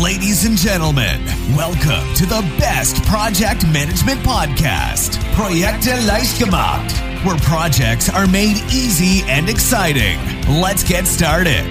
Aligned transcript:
Ladies 0.00 0.46
and 0.46 0.56
gentlemen, 0.56 1.20
welcome 1.54 2.14
to 2.14 2.24
the 2.24 2.42
best 2.58 3.04
project 3.04 3.66
management 3.66 4.22
podcast, 4.22 5.18
Projekte 5.34 5.90
leicht 6.06 6.38
gemacht, 6.38 6.90
where 7.26 7.36
projects 7.40 8.08
are 8.08 8.26
made 8.26 8.56
easy 8.72 9.22
and 9.28 9.50
exciting. 9.50 10.18
Let's 10.48 10.82
get 10.82 11.06
started. 11.06 11.66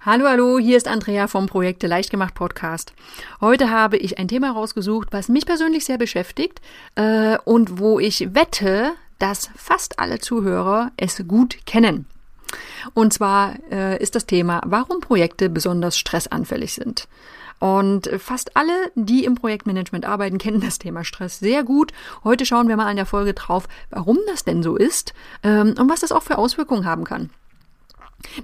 Hallo, 0.00 0.28
hallo, 0.28 0.58
hier 0.58 0.76
ist 0.76 0.86
Andrea 0.86 1.26
vom 1.26 1.46
Projekte 1.46 1.86
leicht 1.86 2.10
gemacht 2.10 2.34
Podcast. 2.34 2.92
Heute 3.40 3.70
habe 3.70 3.96
ich 3.96 4.18
ein 4.18 4.28
Thema 4.28 4.50
rausgesucht, 4.50 5.08
was 5.10 5.30
mich 5.30 5.46
persönlich 5.46 5.86
sehr 5.86 5.96
beschäftigt 5.96 6.60
äh, 6.96 7.38
und 7.46 7.78
wo 7.78 7.98
ich 7.98 8.34
wette, 8.34 8.92
dass 9.18 9.48
fast 9.56 9.98
alle 9.98 10.18
Zuhörer 10.18 10.92
es 10.98 11.26
gut 11.26 11.64
kennen. 11.64 12.04
Und 12.94 13.12
zwar 13.12 13.54
äh, 13.70 14.02
ist 14.02 14.14
das 14.14 14.26
Thema, 14.26 14.60
warum 14.64 15.00
Projekte 15.00 15.48
besonders 15.48 15.98
stressanfällig 15.98 16.74
sind. 16.74 17.08
Und 17.60 18.10
fast 18.18 18.56
alle, 18.56 18.72
die 18.94 19.24
im 19.24 19.36
Projektmanagement 19.36 20.04
arbeiten, 20.04 20.38
kennen 20.44 20.60
das 20.60 20.78
Thema 20.78 21.04
Stress 21.04 21.38
sehr 21.38 21.62
gut. 21.64 21.92
Heute 22.22 22.46
schauen 22.46 22.68
wir 22.68 22.76
mal 22.76 22.90
in 22.90 22.96
der 22.96 23.06
Folge 23.06 23.34
drauf, 23.34 23.68
warum 23.90 24.18
das 24.26 24.44
denn 24.44 24.62
so 24.62 24.76
ist 24.76 25.14
ähm, 25.42 25.74
und 25.78 25.88
was 25.88 26.00
das 26.00 26.12
auch 26.12 26.22
für 26.22 26.38
Auswirkungen 26.38 26.84
haben 26.84 27.04
kann. 27.04 27.30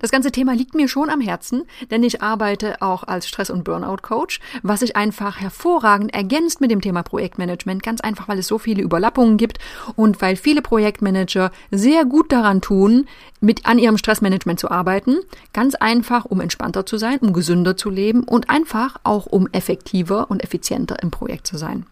Das 0.00 0.10
ganze 0.10 0.30
Thema 0.32 0.54
liegt 0.54 0.74
mir 0.74 0.88
schon 0.88 1.10
am 1.10 1.20
Herzen, 1.20 1.64
denn 1.90 2.02
ich 2.02 2.22
arbeite 2.22 2.80
auch 2.82 3.04
als 3.04 3.28
Stress- 3.28 3.50
und 3.50 3.64
Burnout-Coach, 3.64 4.40
was 4.62 4.80
sich 4.80 4.96
einfach 4.96 5.40
hervorragend 5.40 6.14
ergänzt 6.14 6.60
mit 6.60 6.70
dem 6.70 6.80
Thema 6.80 7.02
Projektmanagement, 7.02 7.82
ganz 7.82 8.00
einfach, 8.00 8.28
weil 8.28 8.38
es 8.38 8.46
so 8.46 8.58
viele 8.58 8.82
Überlappungen 8.82 9.36
gibt 9.36 9.58
und 9.96 10.20
weil 10.20 10.36
viele 10.36 10.62
Projektmanager 10.62 11.50
sehr 11.70 12.04
gut 12.04 12.32
daran 12.32 12.60
tun, 12.60 13.06
mit 13.40 13.66
an 13.66 13.78
ihrem 13.78 13.98
Stressmanagement 13.98 14.60
zu 14.60 14.70
arbeiten, 14.70 15.18
ganz 15.52 15.74
einfach, 15.74 16.24
um 16.24 16.40
entspannter 16.40 16.86
zu 16.86 16.98
sein, 16.98 17.18
um 17.18 17.32
gesünder 17.32 17.76
zu 17.76 17.90
leben 17.90 18.22
und 18.24 18.50
einfach 18.50 18.96
auch 19.02 19.26
um 19.26 19.48
effektiver 19.52 20.30
und 20.30 20.44
effizienter 20.44 21.02
im 21.02 21.10
Projekt 21.10 21.46
zu 21.46 21.56
sein. 21.56 21.86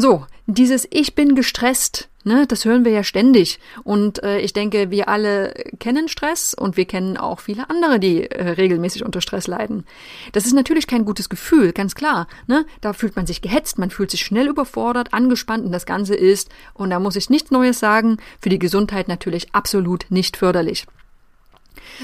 So, 0.00 0.24
dieses 0.46 0.86
Ich 0.92 1.16
bin 1.16 1.34
gestresst, 1.34 2.08
ne, 2.22 2.46
das 2.46 2.64
hören 2.64 2.84
wir 2.84 2.92
ja 2.92 3.02
ständig. 3.02 3.58
Und 3.82 4.22
äh, 4.22 4.38
ich 4.38 4.52
denke, 4.52 4.92
wir 4.92 5.08
alle 5.08 5.52
kennen 5.80 6.06
Stress 6.06 6.54
und 6.54 6.76
wir 6.76 6.84
kennen 6.84 7.16
auch 7.16 7.40
viele 7.40 7.68
andere, 7.68 7.98
die 7.98 8.30
äh, 8.30 8.50
regelmäßig 8.50 9.04
unter 9.04 9.20
Stress 9.20 9.48
leiden. 9.48 9.84
Das 10.30 10.46
ist 10.46 10.52
natürlich 10.52 10.86
kein 10.86 11.04
gutes 11.04 11.28
Gefühl, 11.28 11.72
ganz 11.72 11.96
klar. 11.96 12.28
Ne? 12.46 12.64
Da 12.80 12.92
fühlt 12.92 13.16
man 13.16 13.26
sich 13.26 13.42
gehetzt, 13.42 13.80
man 13.80 13.90
fühlt 13.90 14.12
sich 14.12 14.20
schnell 14.20 14.46
überfordert, 14.46 15.12
angespannt 15.12 15.64
und 15.64 15.72
das 15.72 15.84
Ganze 15.84 16.14
ist, 16.14 16.48
und 16.74 16.90
da 16.90 17.00
muss 17.00 17.16
ich 17.16 17.28
nichts 17.28 17.50
Neues 17.50 17.80
sagen, 17.80 18.18
für 18.40 18.50
die 18.50 18.60
Gesundheit 18.60 19.08
natürlich 19.08 19.52
absolut 19.52 20.06
nicht 20.10 20.36
förderlich. 20.36 20.86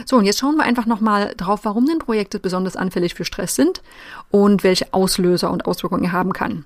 So, 0.04 0.16
und 0.16 0.24
jetzt 0.24 0.40
schauen 0.40 0.56
wir 0.56 0.64
einfach 0.64 0.86
nochmal 0.86 1.32
drauf, 1.36 1.60
warum 1.62 1.86
denn 1.86 2.00
Projekte 2.00 2.40
besonders 2.40 2.74
anfällig 2.74 3.14
für 3.14 3.24
Stress 3.24 3.54
sind 3.54 3.82
und 4.32 4.64
welche 4.64 4.92
Auslöser 4.92 5.52
und 5.52 5.66
Auswirkungen 5.66 6.06
er 6.06 6.12
haben 6.12 6.32
kann. 6.32 6.64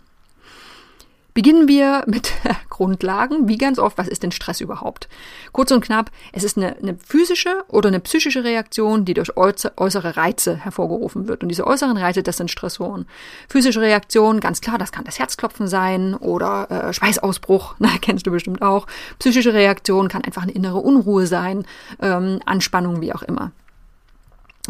Beginnen 1.38 1.68
wir 1.68 2.02
mit 2.06 2.32
Grundlagen. 2.68 3.46
Wie 3.46 3.58
ganz 3.58 3.78
oft, 3.78 3.96
was 3.96 4.08
ist 4.08 4.24
denn 4.24 4.32
Stress 4.32 4.60
überhaupt? 4.60 5.08
Kurz 5.52 5.70
und 5.70 5.84
knapp, 5.84 6.10
es 6.32 6.42
ist 6.42 6.56
eine, 6.56 6.76
eine 6.78 6.96
physische 6.96 7.62
oder 7.68 7.86
eine 7.86 8.00
psychische 8.00 8.42
Reaktion, 8.42 9.04
die 9.04 9.14
durch 9.14 9.36
äußere 9.36 10.16
Reize 10.16 10.56
hervorgerufen 10.56 11.28
wird. 11.28 11.44
Und 11.44 11.48
diese 11.48 11.64
äußeren 11.64 11.96
Reize, 11.96 12.24
das 12.24 12.38
sind 12.38 12.50
Stressoren. 12.50 13.06
Physische 13.48 13.80
Reaktion, 13.80 14.40
ganz 14.40 14.60
klar, 14.60 14.78
das 14.78 14.90
kann 14.90 15.04
das 15.04 15.20
Herzklopfen 15.20 15.68
sein 15.68 16.16
oder 16.16 16.68
äh, 16.72 16.92
Schweißausbruch, 16.92 17.76
na, 17.78 17.90
kennst 18.00 18.26
du 18.26 18.32
bestimmt 18.32 18.60
auch. 18.60 18.88
Psychische 19.20 19.54
Reaktion 19.54 20.08
kann 20.08 20.24
einfach 20.24 20.42
eine 20.42 20.50
innere 20.50 20.78
Unruhe 20.78 21.28
sein, 21.28 21.66
ähm, 22.02 22.40
Anspannung, 22.46 23.00
wie 23.00 23.12
auch 23.12 23.22
immer. 23.22 23.52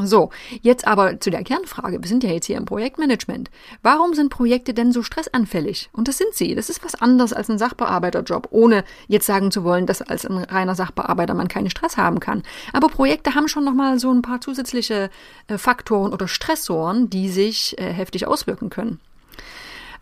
So, 0.01 0.31
jetzt 0.63 0.87
aber 0.87 1.19
zu 1.19 1.31
der 1.31 1.43
Kernfrage. 1.43 2.01
Wir 2.01 2.09
sind 2.09 2.23
ja 2.23 2.31
jetzt 2.31 2.47
hier 2.47 2.57
im 2.57 2.67
Projektmanagement. 2.67 3.51
Warum 3.83 4.15
sind 4.15 4.31
Projekte 4.31 4.73
denn 4.73 4.93
so 4.93 5.03
stressanfällig? 5.03 5.91
Und 5.93 6.07
das 6.07 6.19
sind 6.19 6.35
sie. 6.35 6.55
Das 6.55 6.71
ist 6.71 6.85
was 6.85 6.95
anderes 6.95 7.33
als 7.33 7.49
ein 7.49 7.59
Sachbearbeiterjob, 7.59 8.49
ohne 8.51 8.85
jetzt 9.09 9.27
sagen 9.27 9.51
zu 9.51 9.65
wollen, 9.65 9.87
dass 9.87 10.01
als 10.01 10.25
ein 10.25 10.39
reiner 10.39 10.77
Sachbearbeiter 10.77 11.35
man 11.35 11.49
keinen 11.49 11.71
Stress 11.71 11.97
haben 11.97 12.21
kann. 12.21 12.45
Aber 12.73 12.89
Projekte 12.89 13.35
haben 13.35 13.49
schon 13.49 13.65
nochmal 13.65 13.99
so 13.99 14.13
ein 14.13 14.23
paar 14.23 14.41
zusätzliche 14.41 15.11
äh, 15.49 15.59
Faktoren 15.59 16.13
oder 16.13 16.29
Stressoren, 16.29 17.11
die 17.11 17.29
sich 17.29 17.77
äh, 17.79 17.93
heftig 17.93 18.29
auswirken 18.29 18.71
können. 18.71 19.01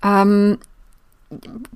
Ähm, 0.02 0.58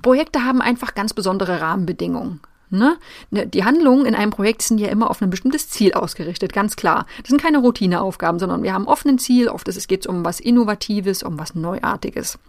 Projekte 0.01 0.45
haben 0.45 0.61
einfach 0.61 0.93
ganz 0.93 1.13
besondere 1.13 1.59
Rahmenbedingungen. 1.59 2.39
Ne? 2.71 2.97
ne? 3.29 3.47
Die 3.47 3.63
Handlungen 3.63 4.05
in 4.05 4.15
einem 4.15 4.31
Projekt 4.31 4.61
sind 4.61 4.79
ja 4.79 4.87
immer 4.87 5.09
auf 5.09 5.21
ein 5.21 5.29
bestimmtes 5.29 5.69
Ziel 5.69 5.93
ausgerichtet, 5.93 6.53
ganz 6.53 6.75
klar. 6.75 7.05
Das 7.21 7.29
sind 7.29 7.41
keine 7.41 7.59
Routineaufgaben, 7.59 8.39
sondern 8.39 8.63
wir 8.63 8.73
haben 8.73 8.87
offen 8.87 9.09
ein 9.09 9.19
Ziel, 9.19 9.49
oft 9.49 9.67
ist 9.67 9.77
es 9.77 9.87
geht 9.87 10.07
um 10.07 10.25
was 10.25 10.39
Innovatives, 10.39 11.23
um 11.23 11.37
was 11.37 11.53
Neuartiges. 11.53 12.39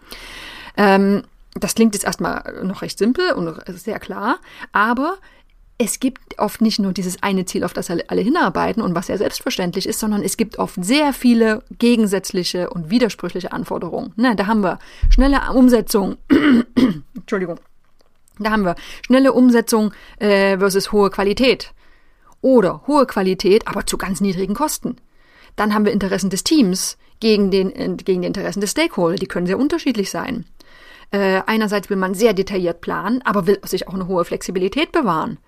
Ähm, 0.77 1.23
das 1.55 1.75
klingt 1.75 1.95
jetzt 1.95 2.05
erstmal 2.05 2.63
noch 2.63 2.83
recht 2.83 2.99
simpel 2.99 3.33
und 3.33 3.61
sehr 3.69 3.99
klar, 3.99 4.39
aber 4.73 5.19
es 5.79 5.99
gibt 6.01 6.39
oft 6.39 6.61
nicht 6.61 6.79
nur 6.79 6.93
dieses 6.93 7.23
eine 7.23 7.45
Ziel, 7.45 7.65
auf 7.65 7.73
das 7.73 7.91
alle 7.91 8.21
hinarbeiten 8.21 8.83
und 8.83 8.95
was 8.95 9.09
ja 9.09 9.19
selbstverständlich 9.19 9.89
ist, 9.89 9.99
sondern 9.99 10.23
es 10.23 10.37
gibt 10.37 10.59
oft 10.59 10.83
sehr 10.83 11.13
viele 11.13 11.63
gegensätzliche 11.79 12.71
und 12.71 12.91
widersprüchliche 12.91 13.53
Anforderungen. 13.53 14.13
Ne, 14.17 14.37
da 14.37 14.47
haben 14.47 14.63
wir 14.63 14.79
schnelle 15.11 15.41
Umsetzung, 15.53 16.17
Entschuldigung, 17.15 17.59
da 18.39 18.51
haben 18.51 18.65
wir 18.65 18.77
schnelle 19.07 19.33
Umsetzung 19.33 19.93
äh, 20.19 20.59
versus 20.59 20.93
hohe 20.93 21.11
Qualität. 21.11 21.73
Oder 22.41 22.83
hohe 22.87 23.07
Qualität, 23.07 23.69
aber 23.69 23.87
zu 23.87 23.97
ganz 23.99 24.21
niedrigen 24.21 24.55
Kosten. 24.55 24.97
Dann 25.57 25.75
haben 25.75 25.85
wir 25.85 25.93
Interessen 25.93 26.31
des 26.31 26.45
Teams 26.45 26.99
gegen, 27.21 27.51
den, 27.51 27.71
äh, 27.75 27.97
gegen 28.03 28.23
die 28.23 28.27
Interessen 28.27 28.61
des 28.61 28.73
Stakeholder. 28.73 29.17
Die 29.17 29.27
können 29.27 29.47
sehr 29.47 29.59
unterschiedlich 29.59 30.11
sein. 30.11 30.45
Äh, 31.13 31.43
einerseits 31.47 31.91
will 31.91 31.99
man 31.99 32.15
sehr 32.15 32.33
detailliert 32.33 32.81
planen, 32.81 33.23
aber 33.23 33.47
will 33.47 33.61
sich 33.65 33.87
auch 33.87 33.95
eine 33.95 34.09
hohe 34.09 34.25
Flexibilität 34.25 34.93
bewahren. 34.93 35.39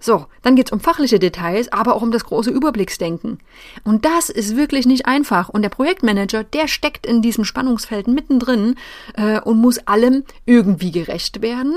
So, 0.00 0.26
dann 0.42 0.56
geht's 0.56 0.72
um 0.72 0.80
fachliche 0.80 1.20
Details, 1.20 1.70
aber 1.70 1.94
auch 1.94 2.02
um 2.02 2.10
das 2.10 2.24
große 2.24 2.50
Überblicksdenken. 2.50 3.38
Und 3.84 4.04
das 4.04 4.30
ist 4.30 4.56
wirklich 4.56 4.84
nicht 4.84 5.06
einfach. 5.06 5.48
Und 5.48 5.62
der 5.62 5.68
Projektmanager, 5.68 6.42
der 6.42 6.66
steckt 6.66 7.06
in 7.06 7.22
diesem 7.22 7.44
Spannungsfeld 7.44 8.08
mittendrin 8.08 8.74
äh, 9.14 9.40
und 9.40 9.58
muss 9.58 9.86
allem 9.86 10.24
irgendwie 10.44 10.90
gerecht 10.90 11.40
werden 11.40 11.76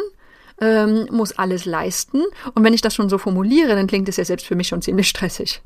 ähm, 0.61 1.07
muss 1.11 1.37
alles 1.37 1.65
leisten. 1.65 2.23
Und 2.53 2.63
wenn 2.63 2.73
ich 2.73 2.81
das 2.81 2.95
schon 2.95 3.09
so 3.09 3.17
formuliere, 3.17 3.75
dann 3.75 3.87
klingt 3.87 4.07
es 4.09 4.17
ja 4.17 4.25
selbst 4.25 4.45
für 4.45 4.55
mich 4.55 4.67
schon 4.67 4.81
ziemlich 4.81 5.09
stressig. 5.09 5.61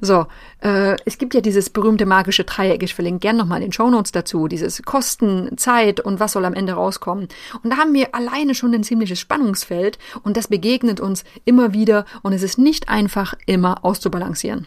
So, 0.00 0.26
äh, 0.60 0.96
es 1.04 1.18
gibt 1.18 1.34
ja 1.34 1.40
dieses 1.40 1.70
berühmte 1.70 2.06
magische 2.06 2.44
Dreieck, 2.44 2.82
ich 2.82 2.94
verlinke 2.94 3.20
gern 3.20 3.36
nochmal 3.36 3.58
in 3.58 3.68
den 3.68 3.72
Shownotes 3.72 4.12
dazu, 4.12 4.48
dieses 4.48 4.82
Kosten, 4.82 5.56
Zeit 5.58 6.00
und 6.00 6.20
was 6.20 6.32
soll 6.32 6.44
am 6.44 6.54
Ende 6.54 6.74
rauskommen. 6.74 7.28
Und 7.62 7.70
da 7.70 7.76
haben 7.76 7.94
wir 7.94 8.14
alleine 8.14 8.54
schon 8.54 8.74
ein 8.74 8.84
ziemliches 8.84 9.20
Spannungsfeld 9.20 9.98
und 10.22 10.36
das 10.36 10.48
begegnet 10.48 11.00
uns 11.00 11.24
immer 11.44 11.72
wieder 11.72 12.06
und 12.22 12.32
es 12.32 12.42
ist 12.42 12.58
nicht 12.58 12.88
einfach 12.88 13.34
immer 13.46 13.84
auszubalancieren. 13.84 14.66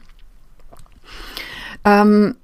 Ähm, 1.86 2.36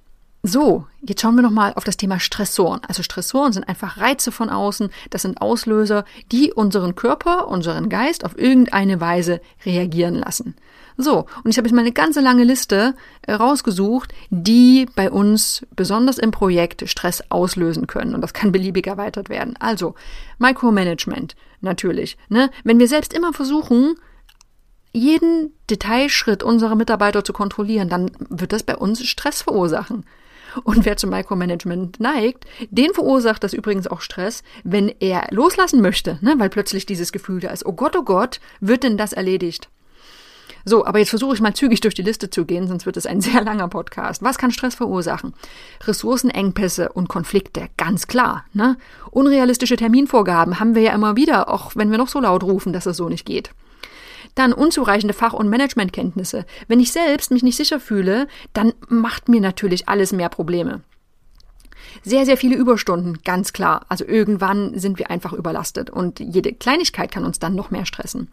so, 0.48 0.86
jetzt 1.02 1.22
schauen 1.22 1.36
wir 1.36 1.42
nochmal 1.42 1.74
auf 1.76 1.84
das 1.84 1.98
Thema 1.98 2.20
Stressoren. 2.20 2.82
Also 2.88 3.04
Stressoren 3.04 3.54
sind 3.54 3.68
einfach 3.68 3.98
Reize 3.98 4.32
von 4.32 4.50
außen, 4.50 4.90
das 5.10 5.22
sind 5.22 5.42
Auslöser, 5.42 6.06
die 6.32 6.54
unseren 6.54 6.96
Körper, 6.96 7.48
unseren 7.48 7.90
Geist 7.90 8.26
auf 8.26 8.38
irgendeine 8.38 9.00
Weise 9.02 9.42
reagieren 9.66 10.16
lassen. 10.16 10.56
So, 10.98 11.26
und 11.44 11.52
ich 11.52 11.58
habe 11.58 11.68
jetzt 11.68 11.76
mal 11.76 11.82
eine 11.82 11.92
ganze 11.92 12.22
lange 12.22 12.44
Liste 12.44 12.96
äh, 13.24 13.34
rausgesucht, 13.34 14.14
die 14.30 14.88
bei 14.96 15.12
uns 15.12 15.66
besonders 15.76 16.18
im 16.18 16.32
Projekt 16.32 16.88
Stress 16.90 17.24
auslösen 17.30 17.86
können. 17.86 18.16
Und 18.16 18.22
das 18.22 18.34
kann 18.34 18.54
beliebig 18.54 18.88
erweitert 18.88 19.28
werden. 19.28 19.56
Also, 19.60 19.96
Micromanagement, 20.40 21.36
natürlich. 21.60 22.18
Ne? 22.30 22.50
Wenn 22.64 22.80
wir 22.80 22.88
selbst 22.88 23.14
immer 23.14 23.34
versuchen, 23.34 23.96
jeden 24.94 25.52
Detailschritt 25.70 26.44
unserer 26.44 26.76
Mitarbeiter 26.76 27.26
zu 27.26 27.34
kontrollieren, 27.34 27.90
dann 27.90 28.12
wird 28.30 28.54
das 28.54 28.64
bei 28.64 28.78
uns 28.78 29.06
Stress 29.06 29.42
verursachen. 29.42 30.06
Und 30.64 30.86
wer 30.86 30.98
zum 30.98 31.10
Micromanagement 31.10 32.00
neigt, 32.00 32.46
den 32.70 32.94
verursacht 32.94 33.44
das 33.44 33.54
übrigens 33.54 33.88
auch 33.88 34.02
Stress, 34.02 34.44
wenn 34.64 34.90
er 35.00 35.28
loslassen 35.32 35.82
möchte, 35.82 36.20
ne? 36.22 36.36
weil 36.38 36.50
plötzlich 36.50 36.86
dieses 36.86 37.12
Gefühl 37.12 37.40
da 37.40 37.50
ist, 37.50 37.66
oh 37.66 37.74
Gott, 37.74 37.96
oh 37.96 38.04
Gott, 38.04 38.40
wird 38.60 38.84
denn 38.84 38.98
das 38.98 39.14
erledigt? 39.14 39.70
So, 40.68 40.84
aber 40.84 40.98
jetzt 40.98 41.10
versuche 41.10 41.36
ich 41.36 41.42
mal 41.42 41.54
zügig 41.54 41.80
durch 41.82 41.94
die 41.94 42.02
Liste 42.02 42.32
zu 42.32 42.44
gehen, 42.44 42.68
sonst 42.68 42.88
wird 42.88 42.98
es 42.98 43.06
ein 43.06 43.22
sehr 43.22 43.44
langer 43.44 43.68
Podcast. 43.68 44.24
Was 44.24 44.40
kann 44.40 44.52
Stress 44.52 44.76
verursachen? 44.76 45.34
Ressourcenengpässe 45.84 46.92
und 46.92 47.08
Konflikte, 47.08 47.70
ganz 47.78 48.08
klar. 48.08 48.46
Ne? 48.54 48.78
Unrealistische 49.12 49.78
Terminvorgaben 49.78 50.60
haben 50.60 50.74
wir 50.74 50.82
ja 50.82 50.94
immer 50.94 51.16
wieder, 51.16 51.50
auch 51.50 51.76
wenn 51.76 51.92
wir 51.92 52.00
noch 52.00 52.08
so 52.08 52.20
laut 52.20 52.44
rufen, 52.44 52.74
dass 52.74 52.88
es 52.88 52.98
so 52.98 53.10
nicht 53.10 53.26
geht. 53.26 53.52
Dann 54.36 54.54
unzureichende 54.54 55.14
Fach- 55.14 55.34
und 55.34 55.50
Managementkenntnisse. 55.50 56.46
Wenn 56.68 56.80
ich 56.80 56.92
selbst 56.92 57.32
mich 57.32 57.44
nicht 57.44 57.56
sicher 57.56 57.80
fühle, 57.80 58.28
dann 58.54 58.74
macht 58.88 59.30
mir 59.30 59.42
natürlich 59.42 59.88
alles 59.88 60.12
mehr 60.12 60.30
Probleme. 60.30 60.82
Sehr, 62.04 62.26
sehr 62.26 62.38
viele 62.38 62.56
Überstunden, 62.56 63.20
ganz 63.24 63.54
klar. 63.54 63.86
Also 63.90 64.06
irgendwann 64.06 64.78
sind 64.78 65.00
wir 65.00 65.10
einfach 65.10 65.34
überlastet 65.34 65.90
und 65.90 66.20
jede 66.20 66.54
Kleinigkeit 66.54 67.12
kann 67.12 67.26
uns 67.26 67.40
dann 67.40 67.56
noch 67.56 67.72
mehr 67.72 67.86
stressen. 67.86 68.30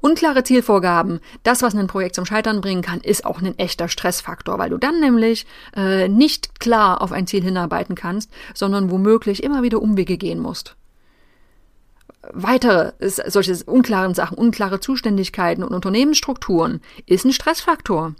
Unklare 0.00 0.44
Zielvorgaben, 0.44 1.20
das, 1.42 1.62
was 1.62 1.74
ein 1.74 1.86
Projekt 1.86 2.14
zum 2.14 2.26
Scheitern 2.26 2.60
bringen 2.60 2.82
kann, 2.82 3.00
ist 3.00 3.24
auch 3.24 3.40
ein 3.40 3.58
echter 3.58 3.88
Stressfaktor, 3.88 4.58
weil 4.58 4.70
du 4.70 4.78
dann 4.78 5.00
nämlich 5.00 5.46
äh, 5.74 6.08
nicht 6.08 6.60
klar 6.60 7.00
auf 7.00 7.12
ein 7.12 7.26
Ziel 7.26 7.42
hinarbeiten 7.42 7.94
kannst, 7.94 8.30
sondern 8.54 8.90
womöglich 8.90 9.42
immer 9.42 9.62
wieder 9.62 9.80
Umwege 9.80 10.18
gehen 10.18 10.40
musst 10.40 10.76
weitere 12.32 12.92
solche 13.00 13.56
unklaren 13.66 14.14
Sachen, 14.14 14.38
unklare 14.38 14.80
Zuständigkeiten 14.80 15.62
und 15.62 15.74
Unternehmensstrukturen 15.74 16.80
ist 17.06 17.24
ein 17.24 17.32
Stressfaktor. 17.32 18.14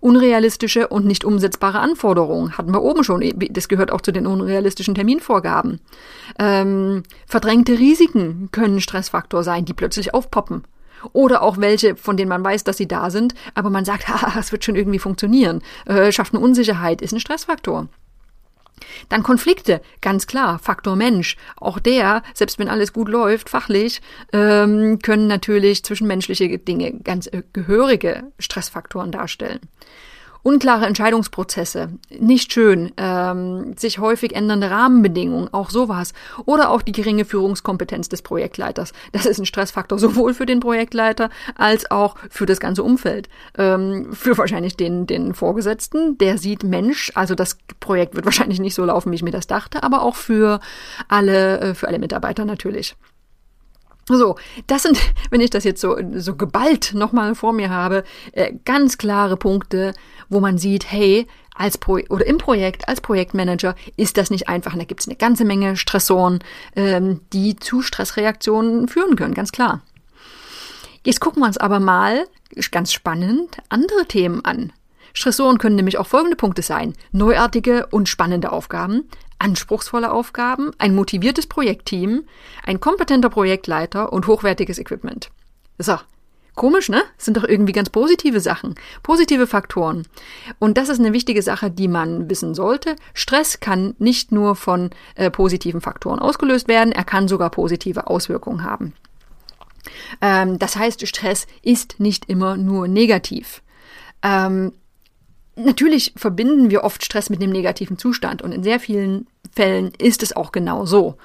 Unrealistische 0.00 0.88
und 0.88 1.06
nicht 1.06 1.24
umsetzbare 1.24 1.78
Anforderungen 1.78 2.56
hatten 2.58 2.72
wir 2.72 2.82
oben 2.82 3.04
schon. 3.04 3.22
Das 3.50 3.68
gehört 3.68 3.92
auch 3.92 4.00
zu 4.00 4.12
den 4.12 4.26
unrealistischen 4.26 4.94
Terminvorgaben. 4.94 5.80
Ähm, 6.38 7.02
verdrängte 7.26 7.78
Risiken 7.78 8.48
können 8.52 8.80
Stressfaktor 8.80 9.44
sein, 9.44 9.64
die 9.64 9.74
plötzlich 9.74 10.14
aufpoppen. 10.14 10.64
Oder 11.12 11.42
auch 11.42 11.58
welche, 11.58 11.96
von 11.96 12.16
denen 12.16 12.28
man 12.28 12.44
weiß, 12.44 12.64
dass 12.64 12.76
sie 12.76 12.86
da 12.86 13.10
sind, 13.10 13.34
aber 13.54 13.70
man 13.70 13.84
sagt, 13.84 14.06
es 14.38 14.52
wird 14.52 14.64
schon 14.64 14.76
irgendwie 14.76 14.98
funktionieren. 14.98 15.62
Äh, 15.86 16.12
schafft 16.12 16.34
eine 16.34 16.42
Unsicherheit, 16.42 17.02
ist 17.02 17.12
ein 17.12 17.20
Stressfaktor. 17.20 17.88
Dann 19.08 19.22
Konflikte, 19.22 19.80
ganz 20.00 20.26
klar, 20.26 20.58
Faktor 20.58 20.96
Mensch. 20.96 21.36
Auch 21.56 21.78
der, 21.78 22.22
selbst 22.34 22.58
wenn 22.58 22.68
alles 22.68 22.92
gut 22.92 23.08
läuft, 23.08 23.48
fachlich, 23.48 24.00
ähm, 24.32 24.98
können 25.00 25.26
natürlich 25.26 25.84
zwischenmenschliche 25.84 26.58
Dinge 26.58 26.92
ganz 27.04 27.26
äh, 27.26 27.42
gehörige 27.52 28.24
Stressfaktoren 28.38 29.12
darstellen. 29.12 29.60
Unklare 30.44 30.86
Entscheidungsprozesse, 30.86 31.90
nicht 32.18 32.52
schön, 32.52 32.92
ähm, 32.96 33.74
sich 33.76 34.00
häufig 34.00 34.34
ändernde 34.34 34.70
Rahmenbedingungen, 34.70 35.48
auch 35.52 35.70
sowas. 35.70 36.14
Oder 36.46 36.70
auch 36.70 36.82
die 36.82 36.90
geringe 36.90 37.24
Führungskompetenz 37.24 38.08
des 38.08 38.22
Projektleiters. 38.22 38.92
Das 39.12 39.26
ist 39.26 39.38
ein 39.38 39.46
Stressfaktor 39.46 39.98
sowohl 39.98 40.34
für 40.34 40.46
den 40.46 40.58
Projektleiter 40.58 41.30
als 41.54 41.90
auch 41.90 42.16
für 42.28 42.46
das 42.46 42.58
ganze 42.58 42.82
Umfeld. 42.82 43.28
Ähm, 43.56 44.12
für 44.12 44.36
wahrscheinlich 44.36 44.76
den, 44.76 45.06
den 45.06 45.32
Vorgesetzten, 45.34 46.18
der 46.18 46.38
sieht 46.38 46.64
Mensch, 46.64 47.12
also 47.14 47.36
das 47.36 47.58
Projekt 47.78 48.16
wird 48.16 48.24
wahrscheinlich 48.24 48.58
nicht 48.58 48.74
so 48.74 48.84
laufen, 48.84 49.12
wie 49.12 49.16
ich 49.16 49.22
mir 49.22 49.30
das 49.30 49.46
dachte, 49.46 49.82
aber 49.82 50.02
auch 50.02 50.16
für 50.16 50.58
alle, 51.08 51.60
äh, 51.60 51.74
für 51.74 51.86
alle 51.86 51.98
Mitarbeiter 52.00 52.44
natürlich. 52.44 52.96
So, 54.08 54.36
das 54.66 54.82
sind, 54.82 54.98
wenn 55.30 55.40
ich 55.40 55.50
das 55.50 55.64
jetzt 55.64 55.80
so, 55.80 55.96
so 56.14 56.36
geballt 56.36 56.94
nochmal 56.94 57.34
vor 57.34 57.52
mir 57.52 57.70
habe, 57.70 58.04
äh, 58.32 58.52
ganz 58.64 58.98
klare 58.98 59.36
Punkte, 59.36 59.94
wo 60.28 60.40
man 60.40 60.58
sieht, 60.58 60.90
hey, 60.90 61.26
als 61.54 61.76
Pro 61.78 61.98
oder 62.08 62.26
im 62.26 62.38
Projekt, 62.38 62.88
als 62.88 63.00
Projektmanager 63.00 63.74
ist 63.96 64.16
das 64.16 64.30
nicht 64.30 64.48
einfach. 64.48 64.72
Und 64.72 64.78
da 64.78 64.84
gibt 64.84 65.00
es 65.00 65.06
eine 65.06 65.16
ganze 65.16 65.44
Menge 65.44 65.76
Stressoren, 65.76 66.40
ähm, 66.76 67.20
die 67.32 67.56
zu 67.56 67.82
Stressreaktionen 67.82 68.88
führen 68.88 69.16
können, 69.16 69.34
ganz 69.34 69.52
klar. 69.52 69.82
Jetzt 71.04 71.20
gucken 71.20 71.42
wir 71.42 71.46
uns 71.46 71.58
aber 71.58 71.80
mal, 71.80 72.26
ganz 72.70 72.92
spannend, 72.92 73.58
andere 73.68 74.06
Themen 74.06 74.44
an. 74.44 74.72
Stressoren 75.12 75.58
können 75.58 75.76
nämlich 75.76 75.98
auch 75.98 76.06
folgende 76.06 76.36
Punkte 76.36 76.62
sein. 76.62 76.94
Neuartige 77.12 77.86
und 77.86 78.08
spannende 78.08 78.52
Aufgaben, 78.52 79.08
anspruchsvolle 79.38 80.12
Aufgaben, 80.12 80.70
ein 80.78 80.94
motiviertes 80.94 81.46
Projektteam, 81.46 82.24
ein 82.64 82.80
kompetenter 82.80 83.28
Projektleiter 83.28 84.12
und 84.12 84.26
hochwertiges 84.26 84.78
Equipment. 84.78 85.30
So. 85.78 85.98
Komisch, 86.54 86.90
ne? 86.90 87.02
Sind 87.16 87.38
doch 87.38 87.44
irgendwie 87.44 87.72
ganz 87.72 87.88
positive 87.88 88.38
Sachen, 88.38 88.74
positive 89.02 89.46
Faktoren. 89.46 90.06
Und 90.58 90.76
das 90.76 90.90
ist 90.90 91.00
eine 91.00 91.14
wichtige 91.14 91.40
Sache, 91.40 91.70
die 91.70 91.88
man 91.88 92.28
wissen 92.28 92.54
sollte. 92.54 92.96
Stress 93.14 93.60
kann 93.60 93.94
nicht 93.98 94.32
nur 94.32 94.54
von 94.54 94.90
äh, 95.14 95.30
positiven 95.30 95.80
Faktoren 95.80 96.18
ausgelöst 96.18 96.68
werden, 96.68 96.92
er 96.92 97.04
kann 97.04 97.26
sogar 97.26 97.48
positive 97.48 98.06
Auswirkungen 98.06 98.64
haben. 98.64 98.92
Ähm, 100.20 100.58
das 100.58 100.76
heißt, 100.76 101.06
Stress 101.06 101.46
ist 101.62 101.98
nicht 101.98 102.28
immer 102.28 102.58
nur 102.58 102.86
negativ. 102.86 103.62
Ähm, 104.22 104.72
Natürlich 105.54 106.14
verbinden 106.16 106.70
wir 106.70 106.82
oft 106.82 107.04
Stress 107.04 107.28
mit 107.28 107.42
dem 107.42 107.50
negativen 107.50 107.98
Zustand 107.98 108.40
und 108.40 108.52
in 108.52 108.62
sehr 108.62 108.80
vielen 108.80 109.26
Fällen 109.54 109.92
ist 109.98 110.22
es 110.22 110.34
auch 110.34 110.50
genau 110.50 110.86
so. 110.86 111.16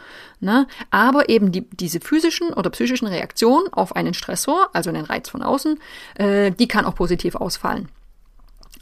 Ne? 0.42 0.68
Aber 0.92 1.30
eben 1.30 1.52
die, 1.52 1.62
diese 1.70 2.02
physischen 2.02 2.54
oder 2.54 2.70
psychischen 2.70 3.08
Reaktionen 3.08 3.72
auf 3.72 3.96
einen 3.96 4.14
Stressor, 4.14 4.70
also 4.74 4.90
einen 4.90 5.06
Reiz 5.06 5.30
von 5.30 5.44
außen, 5.44 5.80
äh, 6.16 6.52
die 6.52 6.68
kann 6.68 6.86
auch 6.86 6.96
positiv 6.96 7.36
ausfallen. 7.36 7.88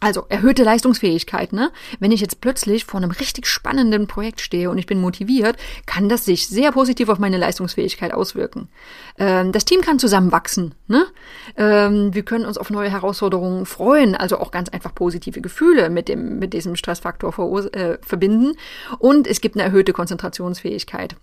Also 0.05 0.27
erhöhte 0.29 0.61
Leistungsfähigkeit. 0.61 1.51
Ne? 1.51 1.71
Wenn 1.99 2.11
ich 2.11 2.21
jetzt 2.21 2.39
plötzlich 2.39 2.85
vor 2.85 2.99
einem 2.99 3.09
richtig 3.09 3.47
spannenden 3.47 4.05
Projekt 4.05 4.39
stehe 4.39 4.69
und 4.69 4.77
ich 4.77 4.85
bin 4.85 5.01
motiviert, 5.01 5.57
kann 5.87 6.09
das 6.09 6.25
sich 6.25 6.47
sehr 6.47 6.71
positiv 6.71 7.09
auf 7.09 7.17
meine 7.17 7.39
Leistungsfähigkeit 7.39 8.13
auswirken. 8.13 8.69
Ähm, 9.17 9.51
das 9.51 9.65
Team 9.65 9.81
kann 9.81 9.97
zusammenwachsen. 9.97 10.75
Ne? 10.87 11.07
Ähm, 11.57 12.13
wir 12.13 12.21
können 12.21 12.45
uns 12.45 12.59
auf 12.59 12.69
neue 12.69 12.91
Herausforderungen 12.91 13.65
freuen, 13.65 14.13
also 14.13 14.37
auch 14.37 14.51
ganz 14.51 14.69
einfach 14.69 14.93
positive 14.93 15.41
Gefühle 15.41 15.89
mit 15.89 16.07
dem 16.07 16.37
mit 16.37 16.53
diesem 16.53 16.75
Stressfaktor 16.75 17.33
äh, 17.73 17.97
verbinden. 18.05 18.53
Und 18.99 19.25
es 19.25 19.41
gibt 19.41 19.55
eine 19.55 19.63
erhöhte 19.63 19.91
Konzentrationsfähigkeit. 19.91 21.15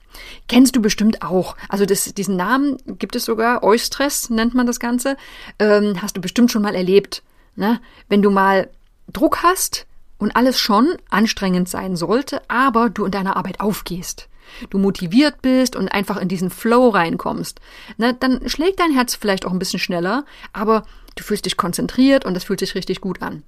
Kennst 0.49 0.75
du 0.75 0.83
bestimmt 0.83 1.23
auch. 1.23 1.57
Also 1.69 1.87
das, 1.87 2.15
diesen 2.15 2.35
Namen 2.35 2.79
gibt 2.99 3.15
es 3.15 3.27
sogar. 3.27 3.63
Eustress 3.63 4.29
nennt 4.29 4.55
man 4.55 4.67
das 4.67 4.81
Ganze. 4.81 5.17
Ähm, 5.61 6.03
hast 6.03 6.17
du 6.17 6.21
bestimmt 6.21 6.51
schon 6.51 6.63
mal 6.63 6.75
erlebt. 6.75 7.23
Ne? 7.57 7.81
Wenn 8.09 8.23
du 8.23 8.31
mal 8.31 8.71
Druck 9.13 9.43
hast 9.43 9.87
und 10.19 10.37
alles 10.37 10.59
schon 10.59 10.97
anstrengend 11.11 11.69
sein 11.69 11.97
sollte, 11.97 12.43
aber 12.49 12.91
du 12.91 13.05
in 13.05 13.11
deiner 13.11 13.37
Arbeit 13.37 13.61
aufgehst, 13.61 14.29
du 14.71 14.79
motiviert 14.79 15.43
bist 15.43 15.77
und 15.77 15.89
einfach 15.89 16.17
in 16.17 16.29
diesen 16.29 16.51
Flow 16.51 16.89
reinkommst, 16.89 17.61
ne, 17.97 18.15
dann 18.15 18.49
schlägt 18.49 18.81
dein 18.81 18.93
Herz 18.93 19.15
vielleicht 19.15 19.47
auch 19.47 19.53
ein 19.53 19.59
bisschen 19.59 19.81
schneller, 19.81 20.25
aber 20.53 20.85
du 21.17 21.25
fühlst 21.25 21.47
dich 21.47 21.57
konzentriert 21.57 22.25
und 22.25 22.35
das 22.35 22.45
fühlt 22.45 22.61
sich 22.61 22.75
richtig 22.75 23.01
gut 23.01 23.23
an. 23.23 23.43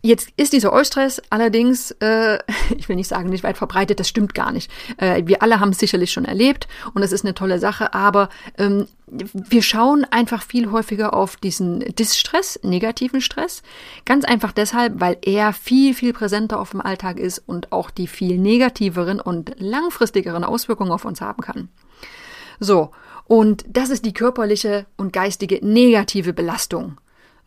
Jetzt 0.00 0.28
ist 0.36 0.52
dieser 0.52 0.72
Eustress 0.72 1.20
allerdings, 1.28 1.90
äh, 2.00 2.38
ich 2.76 2.88
will 2.88 2.96
nicht 2.96 3.08
sagen, 3.08 3.30
nicht 3.30 3.42
weit 3.42 3.58
verbreitet, 3.58 3.98
das 3.98 4.08
stimmt 4.08 4.34
gar 4.34 4.52
nicht. 4.52 4.70
Äh, 4.96 5.22
wir 5.26 5.42
alle 5.42 5.58
haben 5.58 5.70
es 5.70 5.78
sicherlich 5.78 6.12
schon 6.12 6.24
erlebt 6.24 6.68
und 6.94 7.02
es 7.02 7.10
ist 7.10 7.24
eine 7.24 7.34
tolle 7.34 7.58
Sache, 7.58 7.94
aber 7.94 8.28
ähm, 8.58 8.86
wir 9.06 9.62
schauen 9.62 10.04
einfach 10.04 10.42
viel 10.42 10.70
häufiger 10.70 11.14
auf 11.14 11.36
diesen 11.36 11.80
Distress, 11.96 12.60
negativen 12.62 13.20
Stress. 13.20 13.62
Ganz 14.04 14.24
einfach 14.24 14.52
deshalb, 14.52 15.00
weil 15.00 15.16
er 15.22 15.52
viel, 15.52 15.94
viel 15.94 16.12
präsenter 16.12 16.60
auf 16.60 16.70
dem 16.70 16.80
Alltag 16.80 17.18
ist 17.18 17.42
und 17.46 17.72
auch 17.72 17.90
die 17.90 18.06
viel 18.06 18.38
negativeren 18.38 19.20
und 19.20 19.54
langfristigeren 19.58 20.44
Auswirkungen 20.44 20.92
auf 20.92 21.06
uns 21.06 21.20
haben 21.20 21.42
kann. 21.42 21.68
So, 22.60 22.90
und 23.24 23.64
das 23.68 23.90
ist 23.90 24.04
die 24.04 24.14
körperliche 24.14 24.86
und 24.96 25.12
geistige 25.12 25.64
negative 25.66 26.32
Belastung. 26.32 26.98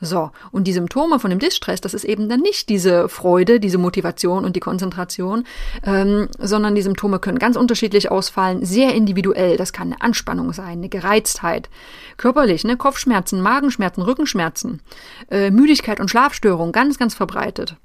So, 0.04 0.32
und 0.52 0.64
die 0.66 0.74
Symptome 0.74 1.20
von 1.20 1.30
dem 1.30 1.38
Distress, 1.38 1.80
das 1.80 1.94
ist 1.94 2.06
eben 2.06 2.28
dann 2.28 2.40
nicht 2.40 2.70
diese 2.70 3.08
Freude, 3.08 3.60
diese 3.60 3.78
Motivation 3.78 4.46
und 4.46 4.56
die 4.56 4.60
Konzentration, 4.60 5.44
ähm, 5.86 6.28
sondern 6.40 6.74
die 6.74 6.82
Symptome 6.82 7.20
können 7.20 7.38
ganz 7.38 7.56
unterschiedlich 7.56 8.10
ausfallen, 8.10 8.66
sehr 8.66 8.96
individuell. 8.96 9.58
Das 9.58 9.74
kann 9.74 9.94
eine 9.94 10.02
Anspannung 10.02 10.54
sein, 10.54 10.80
eine 10.80 10.90
Gereiztheit, 10.90 11.70
körperlich, 12.18 12.64
ne, 12.64 12.78
Kopfschmerzen, 12.78 13.42
Magenschmerzen, 13.42 14.02
Rückenschmerzen, 14.02 14.82
äh, 15.30 15.52
Müdigkeit 15.52 16.00
und 16.00 16.10
Schlafstörung, 16.10 16.72
ganz, 16.72 16.98
ganz 16.98 17.14
verbreitet. 17.14 17.76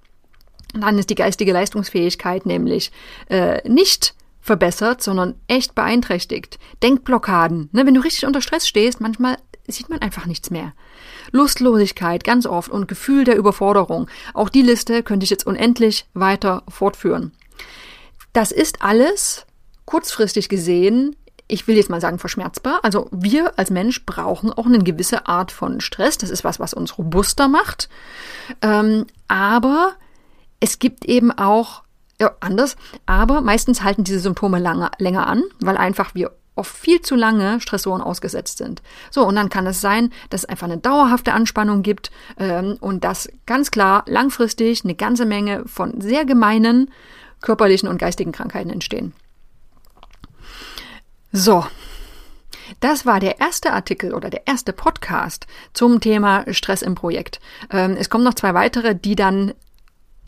dann 0.73 0.99
ist 0.99 1.11
die 1.11 1.15
geistige 1.15 1.53
Leistungsfähigkeit 1.53 2.45
nämlich 2.47 2.93
äh, 3.29 3.67
nicht 3.69 4.15
verbessert, 4.41 5.03
sondern 5.03 5.35
echt 5.49 5.75
beeinträchtigt. 5.75 6.59
Denkblockaden. 6.83 7.69
Ne? 7.73 7.85
Wenn 7.85 7.95
du 7.95 8.01
richtig 8.01 8.25
unter 8.25 8.41
Stress 8.41 8.67
stehst, 8.67 9.01
manchmal 9.01 9.37
sieht 9.69 9.89
man 9.89 10.01
einfach 10.01 10.27
nichts 10.27 10.51
mehr. 10.51 10.73
Lustlosigkeit 11.33 12.25
ganz 12.25 12.47
oft 12.47 12.71
und 12.71 12.89
Gefühl 12.89 13.25
der 13.25 13.37
Überforderung. 13.37 14.09
Auch 14.35 14.49
die 14.49 14.63
Liste 14.63 15.03
könnte 15.03 15.25
ich 15.25 15.31
jetzt 15.31 15.47
unendlich 15.47 16.07
weiter 16.15 16.63
fortführen. 16.69 17.33
Das 18.33 18.53
ist 18.53 18.83
alles 18.83 19.47
kurzfristig 19.85 20.49
gesehen 20.49 21.17
ich 21.49 21.69
will 21.69 21.77
jetzt 21.77 21.91
mal 21.91 22.01
sagen, 22.01 22.19
verschmerzbar. 22.19 22.81
Also 22.83 23.09
wir 23.13 23.59
als 23.59 23.71
Mensch 23.71 24.05
brauchen 24.05 24.53
auch 24.53 24.67
eine 24.67 24.81
gewisse 24.81 25.27
Art 25.27 25.53
von 25.53 25.81
Stress. 25.81 26.19
Das 26.19 26.31
ist 26.31 26.45
was, 26.45 26.59
was 26.59 26.75
uns 26.75 26.99
robuster 26.99 27.49
macht. 27.49 27.89
Ähm, 28.63 29.07
aber 29.29 29.93
es 30.59 30.79
gibt 30.79 31.05
eben 31.05 31.31
auch 31.31 31.83
ja, 32.21 32.33
anders. 32.41 32.77
Aber 33.05 33.43
meistens 33.43 33.83
halten 33.83 34.05
diese 34.05 34.21
Symptome 34.21 34.59
lange, 34.59 34.91
länger 34.99 35.27
an, 35.27 35.43
weil 35.61 35.77
einfach 35.77 36.15
wir 36.15 36.33
oft 36.57 36.75
viel 36.75 37.01
zu 37.03 37.15
lange 37.15 37.61
Stressoren 37.61 38.03
ausgesetzt 38.03 38.59
sind. 38.59 38.83
So, 39.11 39.25
und 39.25 39.37
dann 39.37 39.49
kann 39.49 39.67
es 39.67 39.81
sein, 39.81 40.11
dass 40.31 40.43
es 40.43 40.49
einfach 40.49 40.67
eine 40.67 40.79
dauerhafte 40.79 41.33
Anspannung 41.33 41.83
gibt 41.83 42.11
ähm, 42.39 42.77
und 42.81 43.05
dass 43.05 43.29
ganz 43.47 43.71
klar 43.71 44.05
langfristig 44.07 44.83
eine 44.85 44.95
ganze 44.95 45.27
Menge 45.27 45.65
von 45.67 46.01
sehr 46.01 46.25
gemeinen 46.25 46.91
körperlichen 47.41 47.89
und 47.89 47.99
geistigen 47.99 48.33
Krankheiten 48.33 48.71
entstehen. 48.71 49.13
So, 51.33 51.67
das 52.81 53.07
war 53.07 53.21
der 53.21 53.41
erste 53.41 53.73
Artikel 53.73 54.15
oder 54.15 54.31
der 54.31 54.47
erste 54.47 54.73
Podcast 54.73 55.47
zum 55.73 56.01
Thema 56.01 56.45
Stress 56.53 56.83
im 56.83 56.95
Projekt. 56.95 57.41
Ähm, 57.71 57.97
es 57.99 58.11
kommen 58.11 58.25
noch 58.25 58.35
zwei 58.35 58.55
weitere, 58.55 58.95
die 58.95 59.17
dann 59.17 59.53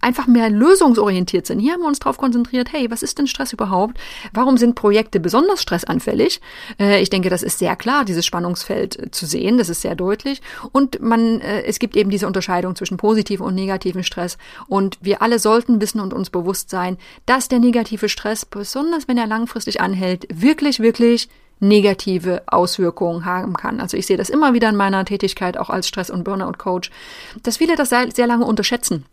einfach 0.01 0.27
mehr 0.27 0.51
lösungsorientiert 0.51 1.47
sind. 1.47 1.61
Hier 1.61 1.73
haben 1.73 1.81
wir 1.81 1.89
uns 1.89 1.99
darauf 1.99 2.19
konzentriert, 2.19 2.73
hey, 2.73 2.91
was 2.91 3.03
ist 3.03 3.19
denn 3.19 3.27
Stress 3.27 3.53
überhaupt? 3.53 3.99
Warum 4.33 4.57
sind 4.57 4.75
Projekte 4.75 5.21
besonders 5.21 5.63
stressanfällig? 5.63 6.41
Äh, 6.79 7.01
ich 7.01 7.11
denke, 7.11 7.31
das 7.31 7.43
ist 7.43 7.59
sehr 7.59 7.77
klar, 7.77 8.05
dieses 8.05 8.25
Spannungsfeld 8.25 9.15
zu 9.15 9.27
sehen, 9.27 9.59
das 9.59 9.69
ist 9.69 9.83
sehr 9.83 9.95
deutlich. 9.95 10.41
Und 10.73 11.01
man, 11.01 11.41
äh, 11.41 11.63
es 11.63 11.79
gibt 11.79 11.97
eben 11.97 12.11
diese 12.11 12.27
Unterscheidung 12.27 12.77
zwischen 12.77 12.97
positiven 12.97 13.45
und 13.47 13.55
negativen 13.55 14.05
Stress. 14.05 14.39
Und 14.67 14.99
wir 15.01 15.23
alle 15.23 15.39
sollten 15.39 15.81
wissen 15.81 16.01
und 16.01 16.15
uns 16.15 16.31
bewusst 16.31 16.71
sein, 16.71 16.99
dass 17.27 17.49
der 17.49 17.59
negative 17.59 18.09
Stress, 18.09 18.45
besonders 18.45 19.09
wenn 19.09 19.19
er 19.19 19.27
langfristig 19.27 19.81
anhält, 19.81 20.27
wirklich, 20.33 20.81
wirklich 20.81 21.29
negative 21.61 22.43
Auswirkungen 22.47 23.25
haben 23.25 23.55
kann. 23.55 23.81
Also 23.81 23.97
ich 23.97 24.07
sehe 24.07 24.17
das 24.17 24.31
immer 24.31 24.55
wieder 24.55 24.69
in 24.69 24.77
meiner 24.77 25.05
Tätigkeit 25.05 25.57
auch 25.57 25.71
als 25.71 25.89
Stress- 25.89 26.11
und 26.11 26.25
Burnout-Coach, 26.25 26.91
dass 27.43 27.57
viele 27.57 27.77
das 27.77 27.89
sehr, 27.89 28.11
sehr 28.13 28.27
lange 28.27 28.45
unterschätzen. 28.45 29.05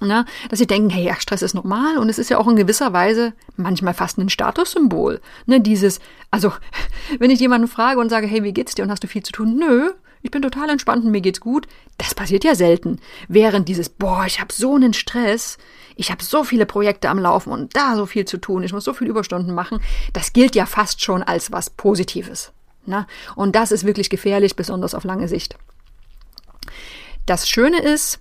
Ne, 0.00 0.24
dass 0.48 0.60
sie 0.60 0.66
denken, 0.68 0.90
hey, 0.90 1.06
ja, 1.06 1.16
Stress 1.18 1.42
ist 1.42 1.54
normal 1.54 1.98
und 1.98 2.08
es 2.08 2.20
ist 2.20 2.30
ja 2.30 2.38
auch 2.38 2.46
in 2.46 2.54
gewisser 2.54 2.92
Weise 2.92 3.32
manchmal 3.56 3.94
fast 3.94 4.16
ein 4.18 4.28
Statussymbol. 4.28 5.20
Ne, 5.46 5.60
dieses, 5.60 5.98
also, 6.30 6.52
wenn 7.18 7.32
ich 7.32 7.40
jemanden 7.40 7.66
frage 7.66 7.98
und 7.98 8.08
sage, 8.08 8.28
hey, 8.28 8.44
wie 8.44 8.52
geht's 8.52 8.76
dir 8.76 8.84
und 8.84 8.92
hast 8.92 9.02
du 9.02 9.08
viel 9.08 9.24
zu 9.24 9.32
tun? 9.32 9.56
Nö, 9.56 9.90
ich 10.22 10.30
bin 10.30 10.42
total 10.42 10.70
entspannt 10.70 11.04
und 11.04 11.10
mir 11.10 11.20
geht's 11.20 11.40
gut. 11.40 11.66
Das 11.96 12.14
passiert 12.14 12.44
ja 12.44 12.54
selten. 12.54 13.00
Während 13.28 13.68
dieses, 13.68 13.88
boah, 13.88 14.24
ich 14.26 14.40
habe 14.40 14.52
so 14.52 14.74
einen 14.74 14.92
Stress, 14.92 15.58
ich 15.96 16.10
habe 16.10 16.22
so 16.22 16.44
viele 16.44 16.66
Projekte 16.66 17.08
am 17.08 17.18
Laufen 17.18 17.52
und 17.52 17.74
da 17.76 17.96
so 17.96 18.06
viel 18.06 18.24
zu 18.24 18.38
tun, 18.38 18.62
ich 18.62 18.72
muss 18.72 18.84
so 18.84 18.94
viel 18.94 19.08
Überstunden 19.08 19.54
machen, 19.54 19.80
das 20.12 20.32
gilt 20.32 20.54
ja 20.54 20.66
fast 20.66 21.02
schon 21.02 21.22
als 21.22 21.52
was 21.52 21.70
Positives. 21.70 22.52
Ne? 22.86 23.06
Und 23.36 23.54
das 23.54 23.72
ist 23.72 23.84
wirklich 23.84 24.10
gefährlich, 24.10 24.56
besonders 24.56 24.94
auf 24.94 25.04
lange 25.04 25.28
Sicht. 25.28 25.56
Das 27.26 27.48
Schöne 27.48 27.80
ist, 27.80 28.20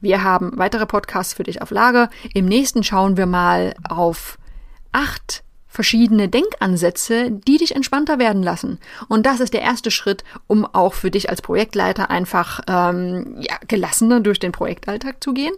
wir 0.00 0.24
haben 0.24 0.52
weitere 0.56 0.86
Podcasts 0.86 1.34
für 1.34 1.44
dich 1.44 1.62
auf 1.62 1.70
Lager. 1.70 2.10
Im 2.34 2.46
nächsten 2.46 2.82
schauen 2.82 3.16
wir 3.16 3.26
mal 3.26 3.74
auf 3.88 4.38
acht 4.90 5.44
verschiedene 5.68 6.28
Denkansätze, 6.28 7.30
die 7.30 7.56
dich 7.56 7.74
entspannter 7.74 8.18
werden 8.18 8.42
lassen. 8.42 8.78
Und 9.08 9.24
das 9.24 9.40
ist 9.40 9.54
der 9.54 9.62
erste 9.62 9.90
Schritt, 9.90 10.22
um 10.46 10.66
auch 10.66 10.92
für 10.92 11.10
dich 11.10 11.30
als 11.30 11.40
Projektleiter 11.40 12.10
einfach 12.10 12.60
ähm, 12.68 13.36
ja, 13.40 13.56
gelassener 13.68 14.20
durch 14.20 14.38
den 14.38 14.52
Projektalltag 14.52 15.22
zu 15.24 15.32
gehen, 15.32 15.54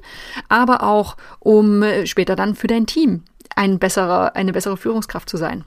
aber 0.49 0.85
auch 0.85 1.17
um 1.41 1.83
später 2.05 2.37
dann 2.37 2.55
für 2.55 2.69
dein 2.69 2.87
Team 2.87 3.25
ein 3.57 3.81
besserer, 3.81 4.37
eine 4.37 4.53
bessere 4.53 4.77
Führungskraft 4.77 5.29
zu 5.29 5.37
sein. 5.37 5.65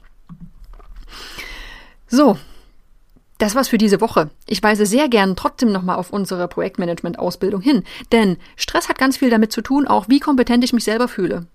So, 2.06 2.38
das 3.38 3.54
war's 3.54 3.68
für 3.68 3.78
diese 3.78 4.00
Woche. 4.00 4.30
Ich 4.46 4.62
weise 4.62 4.84
sehr 4.84 5.08
gern 5.08 5.36
trotzdem 5.36 5.72
nochmal 5.72 5.96
auf 5.96 6.10
unsere 6.10 6.48
Projektmanagement-Ausbildung 6.48 7.60
hin, 7.60 7.84
denn 8.12 8.36
Stress 8.56 8.88
hat 8.88 8.98
ganz 8.98 9.16
viel 9.16 9.30
damit 9.30 9.52
zu 9.52 9.62
tun, 9.62 9.86
auch 9.86 10.08
wie 10.08 10.20
kompetent 10.20 10.64
ich 10.64 10.72
mich 10.72 10.84
selber 10.84 11.08
fühle. 11.08 11.46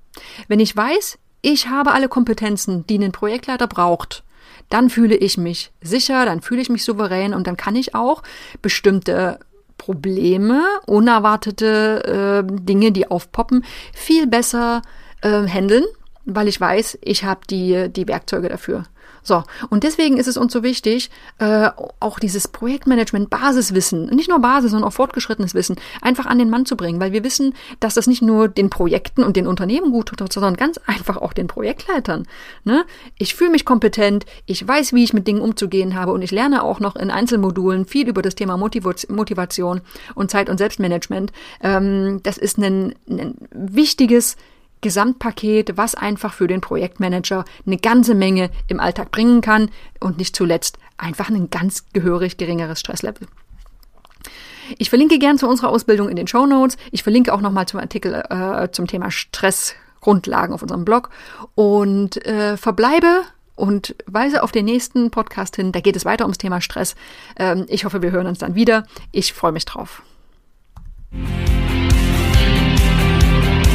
Wenn 0.47 0.59
ich 0.59 0.75
weiß, 0.75 1.17
ich 1.41 1.67
habe 1.67 1.91
alle 1.91 2.07
Kompetenzen, 2.07 2.87
die 2.87 2.97
ein 2.97 3.11
Projektleiter 3.11 3.67
braucht, 3.67 4.23
dann 4.69 4.89
fühle 4.89 5.15
ich 5.15 5.37
mich 5.37 5.71
sicher, 5.81 6.25
dann 6.25 6.41
fühle 6.41 6.61
ich 6.61 6.69
mich 6.69 6.83
souverän 6.83 7.33
und 7.33 7.47
dann 7.47 7.57
kann 7.57 7.75
ich 7.75 7.95
auch 7.95 8.23
bestimmte 8.61 9.39
Probleme, 9.77 10.63
unerwartete 10.85 12.43
äh, 12.47 12.61
Dinge, 12.63 12.93
die 12.93 13.11
aufpoppen, 13.11 13.65
viel 13.93 14.27
besser 14.27 14.81
äh, 15.21 15.45
handeln, 15.45 15.83
weil 16.25 16.47
ich 16.47 16.59
weiß, 16.61 16.99
ich 17.01 17.25
habe 17.25 17.41
die, 17.49 17.89
die 17.89 18.07
Werkzeuge 18.07 18.47
dafür. 18.47 18.85
So, 19.23 19.43
und 19.69 19.83
deswegen 19.83 20.17
ist 20.17 20.27
es 20.27 20.37
uns 20.37 20.51
so 20.51 20.63
wichtig, 20.63 21.09
äh, 21.39 21.69
auch 21.99 22.19
dieses 22.19 22.47
Projektmanagement 22.47 23.29
Basiswissen, 23.29 24.07
nicht 24.07 24.29
nur 24.29 24.39
Basis, 24.39 24.71
sondern 24.71 24.89
auch 24.89 24.93
fortgeschrittenes 24.93 25.53
Wissen, 25.53 25.77
einfach 26.01 26.25
an 26.25 26.39
den 26.39 26.49
Mann 26.49 26.65
zu 26.65 26.75
bringen, 26.75 26.99
weil 26.99 27.13
wir 27.13 27.23
wissen, 27.23 27.53
dass 27.79 27.93
das 27.93 28.07
nicht 28.07 28.21
nur 28.21 28.49
den 28.49 28.69
Projekten 28.69 29.23
und 29.23 29.37
den 29.37 29.47
Unternehmen 29.47 29.91
gut 29.91 30.07
tut, 30.07 30.31
sondern 30.31 30.55
ganz 30.55 30.77
einfach 30.85 31.17
auch 31.17 31.33
den 31.33 31.47
Projektleitern. 31.47 32.27
Ne? 32.65 32.85
Ich 33.17 33.35
fühle 33.35 33.51
mich 33.51 33.65
kompetent, 33.65 34.25
ich 34.45 34.67
weiß, 34.67 34.93
wie 34.93 35.03
ich 35.03 35.13
mit 35.13 35.27
Dingen 35.27 35.41
umzugehen 35.41 35.95
habe 35.95 36.11
und 36.11 36.21
ich 36.21 36.31
lerne 36.31 36.63
auch 36.63 36.79
noch 36.79 36.95
in 36.95 37.09
Einzelmodulen 37.09 37.85
viel 37.85 38.09
über 38.09 38.21
das 38.21 38.35
Thema 38.35 38.57
Motivation 38.57 39.81
und 40.15 40.31
Zeit- 40.31 40.49
und 40.49 40.57
Selbstmanagement. 40.57 41.31
Ähm, 41.61 42.19
das 42.23 42.37
ist 42.37 42.57
ein, 42.57 42.95
ein 43.07 43.35
wichtiges 43.51 44.35
Gesamtpaket, 44.83 45.75
was 45.77 45.95
einfach 45.95 46.33
für 46.33 46.45
den 46.45 46.61
Projektmanager 46.61 47.45
eine 47.65 47.77
ganze 47.77 48.13
Menge 48.13 48.51
im 48.67 48.79
Alltag 48.79 49.09
bringen 49.09 49.41
kann 49.41 49.71
und 49.99 50.19
nicht 50.19 50.35
zuletzt 50.35 50.77
einfach 50.97 51.29
ein 51.29 51.49
ganz 51.49 51.85
gehörig 51.93 52.37
geringeres 52.37 52.79
Stresslevel. 52.79 53.27
Ich 54.77 54.89
verlinke 54.89 55.17
gern 55.17 55.37
zu 55.37 55.47
unserer 55.47 55.69
Ausbildung 55.69 56.09
in 56.09 56.15
den 56.15 56.27
Show 56.27 56.45
Notes. 56.45 56.77
Ich 56.91 57.03
verlinke 57.03 57.33
auch 57.33 57.41
nochmal 57.41 57.67
zum 57.67 57.79
Artikel 57.79 58.13
äh, 58.29 58.69
zum 58.71 58.87
Thema 58.87 59.09
Stressgrundlagen 59.09 60.53
auf 60.53 60.61
unserem 60.61 60.85
Blog 60.85 61.09
und 61.55 62.23
äh, 62.25 62.57
verbleibe 62.57 63.23
und 63.55 63.95
weise 64.05 64.43
auf 64.43 64.51
den 64.51 64.65
nächsten 64.65 65.11
Podcast 65.11 65.55
hin. 65.55 65.71
Da 65.71 65.79
geht 65.79 65.95
es 65.95 66.05
weiter 66.05 66.25
ums 66.25 66.37
Thema 66.37 66.61
Stress. 66.61 66.95
Ähm, 67.37 67.65
ich 67.67 67.85
hoffe, 67.85 68.01
wir 68.01 68.11
hören 68.11 68.27
uns 68.27 68.39
dann 68.39 68.55
wieder. 68.55 68.85
Ich 69.11 69.33
freue 69.33 69.51
mich 69.51 69.65
drauf. 69.65 70.03